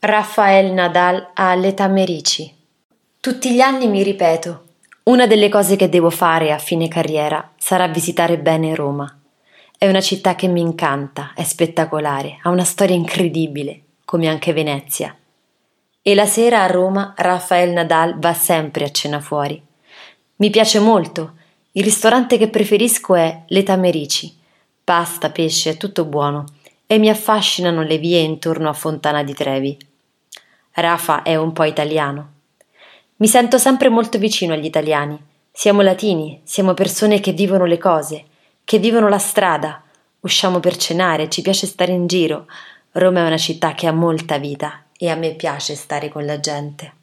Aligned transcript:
Rafael 0.00 0.70
Nadal 0.70 1.30
a 1.34 1.56
L'età 1.56 1.88
Merici. 1.88 2.54
Tutti 3.18 3.52
gli 3.52 3.58
anni 3.58 3.88
mi 3.88 4.04
ripeto, 4.04 4.64
una 5.04 5.26
delle 5.26 5.48
cose 5.48 5.74
che 5.74 5.88
devo 5.88 6.08
fare 6.08 6.52
a 6.52 6.58
fine 6.58 6.86
carriera 6.86 7.50
sarà 7.56 7.88
visitare 7.88 8.38
bene 8.38 8.76
Roma. 8.76 9.18
È 9.76 9.88
una 9.88 10.00
città 10.00 10.36
che 10.36 10.46
mi 10.46 10.60
incanta, 10.60 11.32
è 11.34 11.42
spettacolare, 11.42 12.38
ha 12.42 12.50
una 12.50 12.62
storia 12.62 12.94
incredibile, 12.94 13.80
come 14.04 14.28
anche 14.28 14.52
Venezia. 14.52 15.16
E 16.00 16.14
la 16.14 16.26
sera 16.26 16.62
a 16.62 16.68
Roma 16.68 17.14
Rafael 17.16 17.72
Nadal 17.72 18.20
va 18.20 18.34
sempre 18.34 18.84
a 18.84 18.92
cena 18.92 19.18
fuori. 19.18 19.60
Mi 20.36 20.50
piace 20.50 20.78
molto. 20.78 21.32
Il 21.72 21.82
ristorante 21.82 22.38
che 22.38 22.48
preferisco 22.48 23.16
è 23.16 23.42
L'età 23.48 23.74
Merici. 23.74 24.32
Pasta, 24.84 25.30
pesce, 25.30 25.70
è 25.70 25.76
tutto 25.76 26.04
buono 26.04 26.44
e 26.86 26.98
mi 26.98 27.10
affascinano 27.10 27.82
le 27.82 27.98
vie 27.98 28.20
intorno 28.20 28.68
a 28.70 28.72
Fontana 28.72 29.22
di 29.22 29.34
Trevi. 29.34 29.76
Rafa 30.80 31.22
è 31.22 31.36
un 31.36 31.52
po' 31.52 31.64
italiano. 31.64 32.32
Mi 33.16 33.26
sento 33.26 33.58
sempre 33.58 33.88
molto 33.88 34.18
vicino 34.18 34.54
agli 34.54 34.64
italiani. 34.64 35.20
Siamo 35.50 35.82
latini, 35.82 36.40
siamo 36.44 36.74
persone 36.74 37.20
che 37.20 37.32
vivono 37.32 37.64
le 37.64 37.78
cose, 37.78 38.24
che 38.64 38.78
vivono 38.78 39.08
la 39.08 39.18
strada. 39.18 39.82
Usciamo 40.20 40.60
per 40.60 40.76
cenare, 40.76 41.28
ci 41.28 41.42
piace 41.42 41.66
stare 41.66 41.92
in 41.92 42.06
giro. 42.06 42.46
Roma 42.92 43.20
è 43.20 43.26
una 43.26 43.36
città 43.36 43.74
che 43.74 43.86
ha 43.86 43.92
molta 43.92 44.38
vita 44.38 44.84
e 44.96 45.08
a 45.08 45.16
me 45.16 45.34
piace 45.34 45.74
stare 45.74 46.08
con 46.08 46.24
la 46.24 46.38
gente. 46.38 46.97